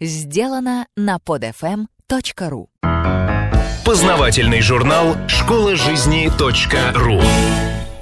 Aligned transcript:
сделано 0.00 0.86
на 0.96 1.16
podfm.ru. 1.16 2.66
Познавательный 3.84 4.60
журнал 4.60 5.16
«Школа 5.28 5.76
жизни 5.76 6.30
.ру». 6.94 7.20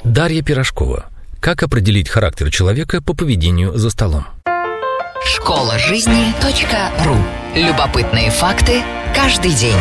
Дарья 0.05 0.43
Пирожкова. 0.43 1.07
Как 1.41 1.63
определить 1.63 2.09
характер 2.09 2.51
человека 2.51 3.03
по 3.03 3.15
поведению 3.15 3.77
за 3.77 3.91
столом? 3.91 4.27
Школа 5.25 5.79
жизни 5.79 6.33
.ру. 7.05 7.17
Любопытные 7.57 8.31
факты 8.31 8.83
каждый 9.15 9.53
день. 9.53 9.77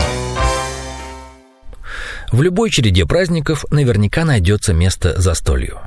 В 2.32 2.42
любой 2.42 2.70
череде 2.70 3.06
праздников 3.06 3.66
наверняка 3.72 4.24
найдется 4.24 4.74
место 4.74 5.20
застолью. 5.20 5.80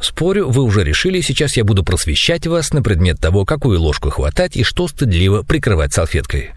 Спорю, 0.00 0.48
вы 0.48 0.62
уже 0.62 0.84
решили, 0.84 1.20
сейчас 1.20 1.56
я 1.56 1.64
буду 1.64 1.82
просвещать 1.82 2.46
вас 2.46 2.72
на 2.72 2.82
предмет 2.82 3.18
того, 3.20 3.44
какую 3.44 3.80
ложку 3.80 4.10
хватать 4.10 4.56
и 4.56 4.62
что 4.62 4.86
стыдливо 4.86 5.42
прикрывать 5.42 5.92
салфеткой. 5.92 6.50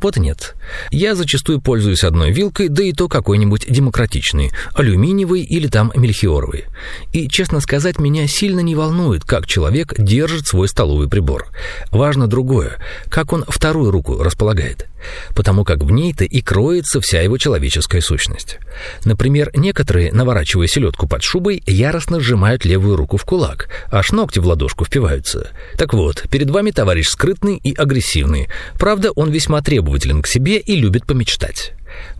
Вот 0.00 0.16
и 0.16 0.20
нет. 0.20 0.54
Я 0.90 1.14
зачастую 1.14 1.60
пользуюсь 1.60 2.04
одной 2.04 2.30
вилкой, 2.30 2.68
да 2.68 2.82
и 2.82 2.92
то 2.92 3.08
какой-нибудь 3.08 3.66
демократичной, 3.68 4.52
алюминиевой 4.74 5.42
или 5.42 5.68
там 5.68 5.92
мельхиоровой. 5.94 6.64
И, 7.12 7.28
честно 7.28 7.60
сказать, 7.60 7.98
меня 7.98 8.26
сильно 8.26 8.60
не 8.60 8.74
волнует, 8.74 9.24
как 9.24 9.46
человек 9.46 9.94
держит 9.98 10.46
свой 10.46 10.68
столовый 10.68 11.08
прибор. 11.08 11.48
Важно 11.90 12.26
другое, 12.26 12.76
как 13.08 13.32
он 13.32 13.44
вторую 13.48 13.90
руку 13.90 14.22
располагает. 14.22 14.86
Потому 15.34 15.64
как 15.64 15.82
в 15.82 15.90
ней-то 15.90 16.24
и 16.24 16.40
кроется 16.40 17.00
вся 17.00 17.20
его 17.20 17.38
человеческая 17.38 18.00
сущность. 18.00 18.58
Например, 19.04 19.50
некоторые, 19.54 20.12
наворачивая 20.12 20.66
селедку 20.66 21.06
под 21.06 21.22
шубой, 21.22 21.62
яростно 21.66 22.20
сжимают 22.20 22.64
левую 22.64 22.85
руку 22.94 23.16
в 23.16 23.24
кулак, 23.24 23.68
аж 23.90 24.12
ногти 24.12 24.38
в 24.38 24.46
ладошку 24.46 24.84
впиваются. 24.84 25.50
Так 25.76 25.94
вот, 25.94 26.24
перед 26.30 26.50
вами 26.50 26.70
товарищ 26.70 27.08
скрытный 27.08 27.56
и 27.56 27.74
агрессивный. 27.74 28.48
Правда, 28.78 29.10
он 29.12 29.30
весьма 29.30 29.62
требователен 29.62 30.22
к 30.22 30.26
себе 30.26 30.58
и 30.58 30.76
любит 30.76 31.06
помечтать. 31.06 31.72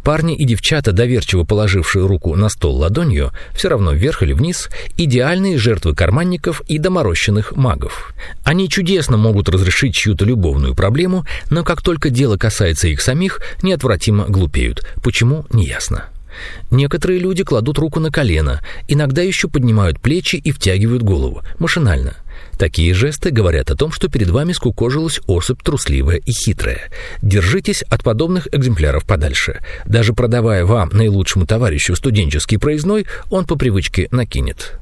Парни 0.02 0.37
и 0.37 0.45
девчата, 0.45 0.93
доверчиво 0.93 1.45
положившие 1.45 2.07
руку 2.07 2.35
на 2.37 2.49
стол 2.49 2.77
ладонью, 2.77 3.32
все 3.55 3.68
равно 3.68 3.93
вверх 3.93 4.23
или 4.23 4.32
вниз, 4.32 4.68
идеальные 4.96 5.59
жертвы 5.59 5.95
карманников 5.95 6.63
и 6.68 6.79
доморощенных 6.79 7.57
магов. 7.57 8.15
Они 8.45 8.68
чудесно 8.68 9.16
могут 9.16 9.49
разрешить 9.49 9.95
чью-то 9.95 10.24
любовную 10.24 10.74
проблему, 10.74 11.27
но 11.51 11.65
как 11.65 11.83
только 11.83 12.10
дело 12.10 12.37
касается 12.37 12.88
их 12.88 13.01
самих, 13.01 13.40
неотвратимо 13.62 14.27
глупеют. 14.27 14.87
Почему, 15.02 15.45
неясно. 15.52 16.09
Некоторые 16.70 17.18
люди 17.18 17.45
кладут 17.45 17.79
руку 17.79 18.01
на 18.01 18.10
колено, 18.10 18.60
иногда 18.88 19.23
еще 19.23 19.48
поднимают 19.48 20.01
плечи 20.01 20.37
и 20.37 20.52
втягивают 20.52 21.02
голову, 21.02 21.43
машинально. 21.59 22.15
Такие 22.59 22.95
жесты 22.95 23.30
говорят 23.30 23.70
о 23.70 23.76
том, 23.76 23.93
что 23.93 24.09
перед 24.09 24.30
вами 24.30 24.52
скукожилась 24.52 25.20
особь 25.26 25.62
трусливая 25.62 26.16
и 26.16 26.32
хитрая. 26.32 26.90
Держитесь 27.20 27.82
от 27.82 28.02
подобных 28.02 28.48
экземпляров 28.52 29.04
подальше. 29.04 29.60
Даже 29.84 30.15
продавая 30.15 30.65
вам, 30.65 30.90
наилучшему 30.93 31.46
товарищу, 31.46 31.95
студенческий 31.95 32.59
проездной, 32.59 33.06
он 33.30 33.46
по 33.46 33.56
привычке 33.56 34.09
накинет. 34.10 34.78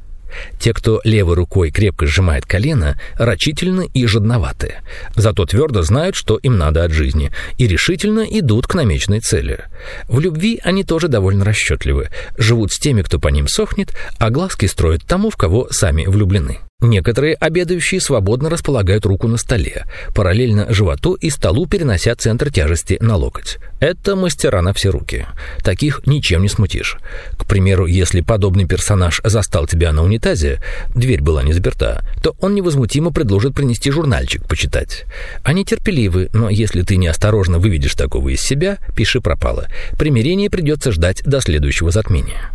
Те, 0.58 0.72
кто 0.72 1.00
левой 1.04 1.34
рукой 1.34 1.70
крепко 1.70 2.06
сжимает 2.06 2.46
колено, 2.46 2.98
рачительны 3.14 3.90
и 3.92 4.06
жадноваты. 4.06 4.76
Зато 5.14 5.44
твердо 5.46 5.82
знают, 5.82 6.16
что 6.16 6.36
им 6.36 6.58
надо 6.58 6.84
от 6.84 6.92
жизни, 6.92 7.30
и 7.58 7.66
решительно 7.66 8.20
идут 8.20 8.66
к 8.66 8.74
намеченной 8.74 9.20
цели. 9.20 9.64
В 10.08 10.20
любви 10.20 10.60
они 10.62 10.84
тоже 10.84 11.08
довольно 11.08 11.44
расчетливы, 11.44 12.10
живут 12.36 12.72
с 12.72 12.78
теми, 12.78 13.02
кто 13.02 13.18
по 13.18 13.28
ним 13.28 13.48
сохнет, 13.48 13.94
а 14.18 14.30
глазки 14.30 14.66
строят 14.66 15.04
тому, 15.06 15.30
в 15.30 15.36
кого 15.36 15.68
сами 15.70 16.06
влюблены. 16.06 16.58
Некоторые 16.84 17.34
обедающие 17.34 17.98
свободно 17.98 18.50
располагают 18.50 19.06
руку 19.06 19.26
на 19.26 19.38
столе, 19.38 19.86
параллельно 20.14 20.72
животу 20.72 21.14
и 21.14 21.30
столу 21.30 21.66
перенося 21.66 22.14
центр 22.14 22.52
тяжести 22.52 22.98
на 23.00 23.16
локоть. 23.16 23.58
Это 23.80 24.16
мастера 24.16 24.60
на 24.60 24.74
все 24.74 24.90
руки. 24.90 25.26
Таких 25.62 26.06
ничем 26.06 26.42
не 26.42 26.48
смутишь. 26.48 26.98
К 27.38 27.46
примеру, 27.46 27.86
если 27.86 28.20
подобный 28.20 28.66
персонаж 28.66 29.22
застал 29.24 29.66
тебя 29.66 29.92
на 29.92 30.02
унитазе, 30.02 30.60
дверь 30.94 31.22
была 31.22 31.42
не 31.42 31.54
заперта, 31.54 32.04
то 32.22 32.36
он 32.40 32.54
невозмутимо 32.54 33.12
предложит 33.12 33.54
принести 33.54 33.90
журнальчик 33.90 34.46
почитать. 34.46 35.06
Они 35.42 35.64
терпеливы, 35.64 36.28
но 36.34 36.50
если 36.50 36.82
ты 36.82 36.96
неосторожно 36.96 37.58
выведешь 37.58 37.94
такого 37.94 38.28
из 38.28 38.42
себя, 38.42 38.76
пиши 38.94 39.22
пропало. 39.22 39.68
Примирение 39.98 40.50
придется 40.50 40.92
ждать 40.92 41.22
до 41.24 41.40
следующего 41.40 41.90
затмения. 41.90 42.50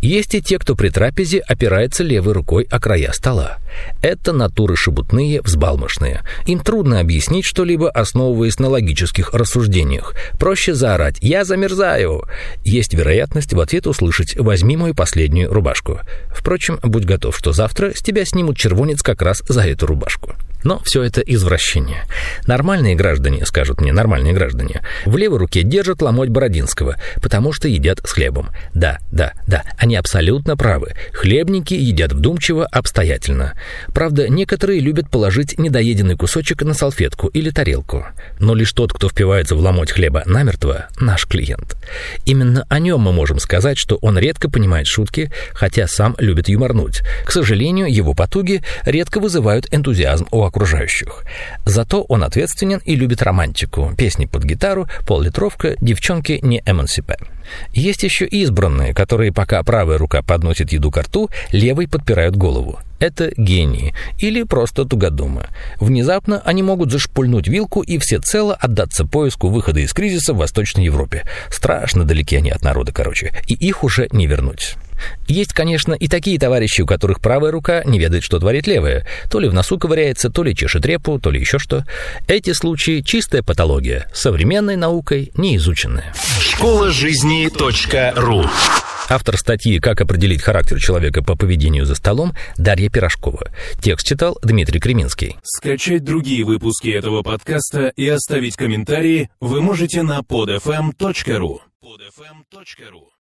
Есть 0.00 0.34
и 0.34 0.42
те, 0.42 0.58
кто 0.58 0.74
при 0.74 0.88
трапезе 0.88 1.40
опирается 1.40 2.02
левой 2.02 2.32
рукой 2.32 2.66
о 2.70 2.80
края 2.80 3.12
стола. 3.12 3.58
Это 4.02 4.32
натуры 4.32 4.76
шебутные, 4.76 5.42
взбалмошные. 5.42 6.22
Им 6.46 6.60
трудно 6.60 7.00
объяснить 7.00 7.44
что-либо, 7.44 7.90
основываясь 7.90 8.58
на 8.58 8.68
логических 8.68 9.34
рассуждениях. 9.34 10.14
Проще 10.38 10.74
заорать 10.74 11.18
«Я 11.20 11.44
замерзаю!». 11.44 12.24
Есть 12.64 12.94
вероятность 12.94 13.52
в 13.52 13.60
ответ 13.60 13.86
услышать 13.86 14.36
«Возьми 14.36 14.76
мою 14.76 14.94
последнюю 14.94 15.52
рубашку». 15.52 16.00
Впрочем, 16.34 16.78
будь 16.82 17.04
готов, 17.04 17.36
что 17.36 17.52
завтра 17.52 17.92
с 17.94 18.02
тебя 18.02 18.24
снимут 18.24 18.56
червонец 18.56 19.02
как 19.02 19.22
раз 19.22 19.42
за 19.48 19.62
эту 19.62 19.86
рубашку. 19.86 20.34
Но 20.64 20.80
все 20.84 21.02
это 21.02 21.20
извращение. 21.20 22.04
Нормальные 22.46 22.94
граждане, 22.94 23.46
скажут 23.46 23.80
мне 23.80 23.92
нормальные 23.92 24.32
граждане, 24.32 24.82
в 25.06 25.16
левой 25.16 25.38
руке 25.38 25.62
держат 25.62 26.02
ломоть 26.02 26.28
Бородинского, 26.28 26.96
потому 27.22 27.52
что 27.52 27.68
едят 27.68 28.00
с 28.04 28.12
хлебом. 28.12 28.50
Да, 28.74 28.98
да, 29.10 29.32
да, 29.46 29.64
они 29.78 29.96
абсолютно 29.96 30.56
правы. 30.56 30.94
Хлебники 31.12 31.74
едят 31.74 32.12
вдумчиво, 32.12 32.66
обстоятельно. 32.66 33.54
Правда, 33.94 34.28
некоторые 34.28 34.80
любят 34.80 35.10
положить 35.10 35.58
недоеденный 35.58 36.16
кусочек 36.16 36.62
на 36.62 36.74
салфетку 36.74 37.28
или 37.28 37.50
тарелку. 37.50 38.06
Но 38.38 38.54
лишь 38.54 38.72
тот, 38.72 38.92
кто 38.92 39.08
впивается 39.08 39.54
в 39.54 39.60
ломоть 39.60 39.90
хлеба 39.90 40.22
намертво, 40.26 40.86
наш 40.98 41.26
клиент. 41.26 41.76
Именно 42.24 42.66
о 42.68 42.78
нем 42.78 43.00
мы 43.00 43.12
можем 43.12 43.38
сказать, 43.38 43.78
что 43.78 43.96
он 43.96 44.18
редко 44.18 44.50
понимает 44.50 44.86
шутки, 44.86 45.30
хотя 45.52 45.86
сам 45.86 46.14
любит 46.18 46.48
юморнуть. 46.48 47.02
К 47.24 47.32
сожалению, 47.32 47.92
его 47.92 48.14
потуги 48.14 48.62
редко 48.84 49.20
вызывают 49.20 49.66
энтузиазм 49.70 50.26
у 50.30 50.42
окружающих. 50.50 51.24
Зато 51.64 52.02
он 52.02 52.22
ответственен 52.22 52.80
и 52.84 52.94
любит 52.94 53.22
романтику. 53.22 53.92
Песни 53.96 54.26
под 54.26 54.44
гитару, 54.44 54.86
пол-литровка, 55.06 55.76
девчонки 55.80 56.40
не 56.42 56.62
эмансипе. 56.66 57.16
Есть 57.72 58.02
еще 58.02 58.26
избранные, 58.26 58.94
которые 58.94 59.32
пока 59.32 59.62
правая 59.62 59.98
рука 59.98 60.22
подносит 60.22 60.72
еду 60.72 60.90
к 60.90 60.98
рту, 60.98 61.30
левой 61.52 61.88
подпирают 61.88 62.36
голову. 62.36 62.78
Это 62.98 63.32
гении 63.36 63.94
или 64.18 64.42
просто 64.42 64.84
тугодумы. 64.84 65.46
Внезапно 65.80 66.42
они 66.44 66.62
могут 66.62 66.92
зашпульнуть 66.92 67.48
вилку 67.48 67.80
и 67.80 67.98
всецело 67.98 68.54
отдаться 68.54 69.06
поиску 69.06 69.48
выхода 69.48 69.80
из 69.80 69.92
кризиса 69.92 70.34
в 70.34 70.36
Восточной 70.36 70.84
Европе. 70.84 71.24
Страшно 71.50 72.04
далеки 72.04 72.36
они 72.36 72.50
от 72.50 72.62
народа, 72.62 72.92
короче, 72.92 73.32
и 73.46 73.54
их 73.54 73.84
уже 73.84 74.08
не 74.12 74.26
вернуть. 74.26 74.76
Есть, 75.26 75.52
конечно, 75.52 75.94
и 75.94 76.08
такие 76.08 76.38
товарищи, 76.38 76.82
у 76.82 76.86
которых 76.86 77.20
правая 77.20 77.50
рука 77.50 77.82
не 77.84 77.98
ведает, 77.98 78.24
что 78.24 78.38
творит 78.38 78.66
левая. 78.66 79.06
То 79.30 79.40
ли 79.40 79.48
в 79.48 79.54
носу 79.54 79.78
ковыряется, 79.78 80.30
то 80.30 80.42
ли 80.42 80.54
чешет 80.54 80.84
репу, 80.86 81.18
то 81.18 81.30
ли 81.30 81.40
еще 81.40 81.58
что. 81.58 81.84
Эти 82.26 82.52
случаи— 82.52 83.00
чистая 83.04 83.42
патология, 83.42 84.08
современной 84.12 84.76
наукой 84.76 85.32
не 85.34 85.56
изученная. 85.56 86.12
Школа 86.40 86.90
жизни 86.90 87.48
.ру 88.16 88.44
Автор 89.10 89.36
статьи 89.36 89.80
«Как 89.80 90.00
определить 90.00 90.40
характер 90.40 90.78
человека 90.78 91.20
по 91.24 91.36
поведению 91.36 91.84
за 91.84 91.96
столом» 91.96 92.32
Дарья 92.56 92.88
Пирожкова. 92.88 93.50
Текст 93.80 94.06
читал 94.06 94.38
Дмитрий 94.40 94.78
Креминский. 94.78 95.36
Скачать 95.42 96.04
другие 96.04 96.44
выпуски 96.44 96.90
этого 96.90 97.22
подкаста 97.22 97.88
и 97.96 98.06
оставить 98.06 98.54
комментарии 98.54 99.28
вы 99.40 99.62
можете 99.62 100.02
на 100.02 100.20
podfm.ru 100.20 101.58
podfm.ru 101.82 103.19